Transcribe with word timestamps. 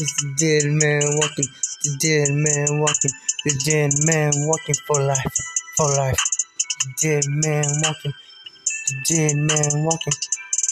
It's 0.00 0.16
the 0.22 0.32
dead 0.32 0.64
man 0.64 1.02
walking, 1.20 1.44
the 1.84 1.96
dead 2.00 2.32
man 2.32 2.80
walking, 2.80 3.10
the 3.44 3.52
dead 3.68 3.92
man 4.08 4.32
walking 4.48 4.74
for 4.86 4.98
life, 5.02 5.36
for 5.76 5.88
life. 5.94 6.16
The 6.80 6.88
dead 7.02 7.24
man 7.28 7.68
walking, 7.84 8.14
the 8.88 8.94
dead 9.04 9.36
man 9.36 9.84
walking, 9.84 10.14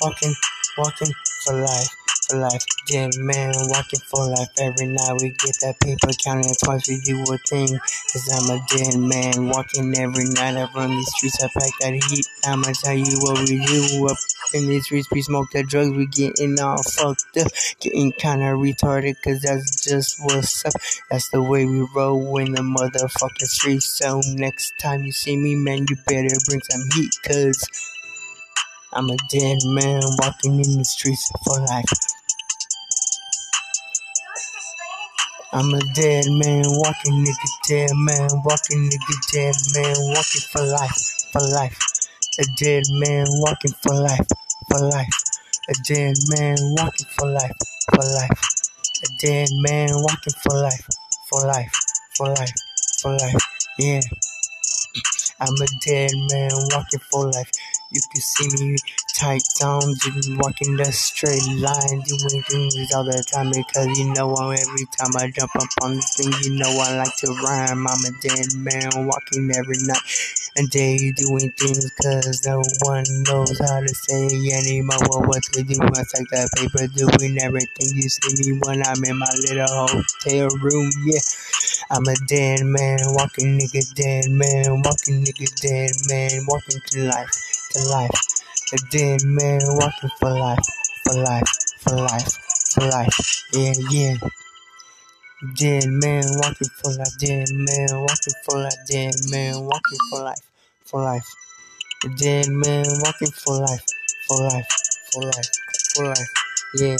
walking, 0.00 0.34
walking 0.78 1.12
for 1.44 1.60
life 1.60 1.94
for 2.28 2.38
life. 2.38 2.64
Dead 2.86 3.10
man 3.18 3.52
walking 3.68 4.00
for 4.00 4.26
life. 4.28 4.48
Every 4.58 4.86
night 4.86 5.16
we 5.20 5.30
get 5.30 5.56
that 5.62 5.80
paper 5.80 6.12
counting 6.22 6.54
twice. 6.62 6.88
We 6.88 7.00
do 7.00 7.22
a 7.22 7.38
thing. 7.48 7.78
Cause 8.12 8.28
I'm 8.32 8.50
a 8.50 8.60
dead 8.68 8.96
man 9.00 9.48
walking 9.48 9.96
every 9.96 10.24
night. 10.24 10.56
I 10.56 10.68
run 10.74 10.90
these 10.90 11.08
streets. 11.16 11.42
I 11.42 11.48
pack 11.48 11.72
that 11.80 11.94
heat. 12.08 12.26
I'ma 12.44 12.72
tell 12.72 12.94
you 12.94 13.18
what 13.20 13.48
we 13.48 13.64
do 13.64 14.08
up 14.08 14.16
in 14.54 14.68
these 14.68 14.84
streets. 14.84 15.10
We 15.10 15.22
smoke 15.22 15.50
the 15.52 15.62
drugs. 15.62 15.90
We 15.90 16.06
getting 16.06 16.58
all 16.60 16.82
fucked 16.82 17.36
up. 17.38 17.52
Getting 17.80 18.12
kinda 18.12 18.46
retarded. 18.46 19.16
Cause 19.22 19.40
that's 19.40 19.84
just 19.84 20.20
what's 20.24 20.64
up. 20.64 20.74
That's 21.10 21.28
the 21.30 21.42
way 21.42 21.66
we 21.66 21.86
roll 21.94 22.38
in 22.38 22.52
the 22.52 22.62
motherfucking 22.62 23.46
streets. 23.46 23.86
So 23.98 24.20
next 24.34 24.72
time 24.80 25.04
you 25.04 25.12
see 25.12 25.36
me, 25.36 25.54
man, 25.54 25.86
you 25.88 25.96
better 26.06 26.34
bring 26.46 26.60
some 26.62 26.82
heat. 26.94 27.12
Cause 27.24 27.64
I'm 28.92 29.10
a 29.10 29.16
dead 29.30 29.58
man 29.64 30.00
walking 30.18 30.54
in 30.64 30.78
the 30.78 30.84
streets 30.84 31.30
for 31.44 31.60
life. 31.60 31.84
I'm 35.50 35.72
a 35.72 35.80
dead 35.94 36.26
man 36.28 36.64
walking, 36.66 37.24
nigga, 37.24 37.48
dead 37.68 37.90
man 37.94 38.28
walking, 38.44 38.90
nigga, 38.90 39.32
dead 39.32 39.54
man 39.74 39.96
walking 39.98 40.42
for 40.52 40.62
life, 40.62 41.32
for 41.32 41.40
life. 41.40 41.97
A 42.40 42.44
dead 42.56 42.84
man 42.90 43.26
walking 43.30 43.72
for 43.82 43.94
life, 43.94 44.28
for 44.70 44.78
life. 44.78 45.10
A 45.68 45.74
dead 45.82 46.14
man 46.28 46.56
walking 46.78 47.06
for 47.18 47.26
life, 47.26 47.56
for 47.92 48.04
life. 48.04 48.40
A 49.02 49.08
dead 49.20 49.48
man 49.54 49.88
walking 49.92 50.34
for 50.44 50.54
life, 50.54 50.86
for 51.28 51.44
life, 51.44 51.72
for 52.16 52.28
life, 52.28 52.54
for 53.02 53.10
life. 53.10 53.42
Yeah. 53.80 54.00
I'm 55.40 55.54
a 55.54 55.66
dead 55.84 56.12
man 56.30 56.50
walking 56.70 57.00
for 57.10 57.26
life. 57.26 57.50
You 57.90 58.00
can 58.12 58.20
see 58.20 58.48
me 58.64 58.76
tight 59.16 59.42
down, 59.58 59.82
just 59.98 60.30
walking 60.38 60.76
the 60.76 60.92
straight 60.92 61.42
line, 61.58 62.02
doing 62.06 62.42
things 62.46 62.94
all 62.94 63.02
the 63.02 63.24
time 63.32 63.50
because 63.50 63.98
you 63.98 64.14
know 64.14 64.32
I'm 64.36 64.52
every 64.52 64.86
time 64.96 65.10
I 65.16 65.28
jump 65.30 65.56
up 65.56 65.68
on 65.82 65.96
the 65.96 66.02
thing, 66.02 66.32
you 66.44 66.56
know 66.56 66.70
I 66.70 66.98
like 66.98 67.16
to 67.16 67.32
rhyme. 67.42 67.86
I'm 67.88 68.04
a 68.04 68.12
dead 68.22 68.54
man 68.54 69.08
walking 69.08 69.50
every 69.56 69.78
night 69.82 70.06
and 70.56 70.70
they 70.70 71.12
doing 71.12 71.50
things 71.52 71.90
cause 72.02 72.46
no 72.46 72.62
one 72.82 73.04
knows 73.26 73.58
how 73.58 73.80
to 73.80 73.88
say 73.88 74.26
anymore 74.52 75.26
what 75.26 75.42
to 75.52 75.62
do. 75.62 75.74
I 75.82 76.02
take 76.14 76.28
that 76.30 76.50
paper 76.56 76.86
doing 76.88 77.38
everything. 77.40 77.88
You 77.94 78.08
see 78.08 78.52
me 78.52 78.58
when 78.64 78.82
I'm 78.82 79.02
in 79.04 79.18
my 79.18 79.32
little 79.48 79.68
hotel 79.68 80.48
room, 80.62 80.90
yeah. 81.04 81.20
I'm 81.90 82.04
a 82.04 82.14
dead 82.26 82.64
man, 82.64 82.98
walking 83.16 83.58
nigga, 83.58 83.94
dead 83.94 84.30
man, 84.30 84.82
walking 84.82 85.24
nigga, 85.24 85.48
dead 85.60 85.92
man, 86.08 86.44
walking 86.46 86.80
to 86.80 87.04
life, 87.04 87.30
to 87.72 87.88
life. 87.88 88.10
A 88.72 88.76
dead 88.90 89.22
man 89.24 89.60
walking 89.64 90.10
for 90.20 90.30
life, 90.30 90.64
for 91.04 91.14
life, 91.14 91.48
for 91.78 91.96
life, 91.96 92.32
for 92.74 92.86
life. 92.88 93.44
Yeah, 93.52 93.72
yeah. 93.90 94.16
Dead 95.42 95.86
man 95.88 96.24
walking 96.38 96.68
for 96.68 96.90
life, 96.92 97.16
dead 97.20 97.48
man 97.52 97.88
walking 97.92 98.34
for 98.44 98.58
life, 98.58 98.74
dead 98.88 99.14
man 99.30 99.54
walking 99.64 99.98
for 100.10 100.20
life, 100.22 100.42
for 100.84 101.02
life. 101.02 101.26
Dead 102.16 102.48
man 102.48 102.84
walking 103.02 103.30
for 103.30 103.58
life, 103.60 103.84
for 104.28 104.42
life, 104.42 104.68
for 105.12 105.22
life, 105.22 105.50
for 105.94 106.04
life. 106.06 106.28
Yeah. 106.76 106.96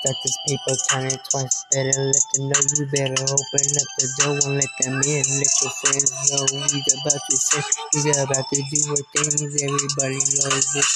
Stack 0.00 0.16
this 0.24 0.38
paper, 0.48 0.74
count 0.88 1.12
it 1.12 1.20
twice. 1.28 1.66
Better 1.72 1.92
let 2.08 2.24
them 2.32 2.48
know 2.48 2.60
you 2.72 2.86
better 2.88 3.20
open 3.20 3.66
up 3.76 3.90
the 4.00 4.06
door 4.16 4.36
and 4.48 4.56
let 4.56 4.72
them 4.80 4.96
in. 4.96 5.24
Let 5.28 5.52
your 5.60 5.72
friends 5.76 6.08
know 6.32 6.44
he's 6.56 6.88
about 6.96 7.20
to 7.20 7.36
say 7.36 7.60
he's 7.92 8.08
about 8.16 8.48
to 8.48 8.58
do 8.64 8.80
what 8.88 9.04
things 9.12 9.60
everybody 9.60 10.16
knows 10.16 10.66
this 10.72 10.88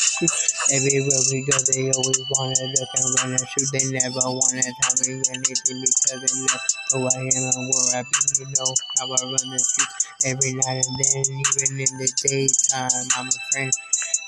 Everywhere 0.72 1.20
we 1.28 1.44
go, 1.44 1.56
they 1.68 1.92
always 1.92 2.22
wanna 2.32 2.56
duck 2.56 2.92
and 2.96 3.08
run 3.20 3.30
and 3.36 3.46
shoot. 3.52 3.68
They 3.76 3.84
never 3.92 4.24
wanna 4.24 4.64
tell 4.64 4.96
me 5.04 5.20
anything 5.28 5.78
because 5.84 6.20
they 6.24 6.32
know 6.40 6.58
who 6.96 6.98
I 7.04 7.20
am 7.28 7.44
and 7.52 7.66
where 7.68 8.00
I 8.00 8.02
be. 8.08 8.18
You 8.40 8.46
know 8.56 8.72
how 8.96 9.06
I 9.12 9.20
run 9.28 9.46
the 9.52 9.60
streets 9.60 10.08
every 10.24 10.52
night 10.56 10.80
and 10.80 10.96
then, 10.96 11.26
even 11.28 11.72
in 11.76 11.92
the 12.00 12.08
daytime. 12.24 13.06
I'm 13.20 13.28
a 13.28 13.38
friend. 13.52 13.72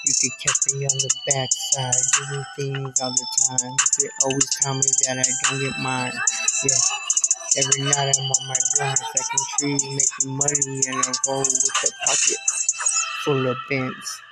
You 0.07 0.15
can 0.15 0.31
catch 0.39 0.61
me 0.71 0.87
on 0.87 0.99
the 1.03 1.11
backside, 1.27 1.99
doing 2.15 2.47
things 2.55 3.01
all 3.01 3.11
the 3.11 3.27
time. 3.43 3.75
You 3.75 3.89
can 3.99 4.11
always 4.23 4.49
tell 4.63 4.75
me 4.75 4.87
that 5.03 5.19
I 5.19 5.27
don't 5.51 5.61
get 5.61 5.79
mine. 5.83 6.15
Yeah. 6.63 6.79
Every 7.59 7.83
night 7.91 8.15
I'm 8.15 8.31
on 8.31 8.47
my 8.47 8.55
grind, 8.77 8.99
stacking 8.99 9.47
trees, 9.59 9.83
making 9.83 10.37
money, 10.37 10.79
and 10.87 10.97
I 11.03 11.13
roll 11.27 11.43
with 11.43 11.71
a 11.83 11.91
pocket 12.07 12.39
full 13.25 13.49
of 13.49 13.57
bands. 13.69 14.23